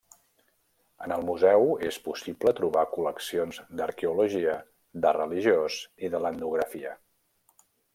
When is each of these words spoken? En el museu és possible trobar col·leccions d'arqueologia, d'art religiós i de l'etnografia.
En 1.07 1.11
el 1.17 1.25
museu 1.27 1.69
és 1.89 1.99
possible 2.07 2.55
trobar 2.61 2.87
col·leccions 2.95 3.63
d'arqueologia, 3.81 4.59
d'art 5.05 5.23
religiós 5.25 5.81
i 6.09 6.15
de 6.17 6.27
l'etnografia. 6.27 7.01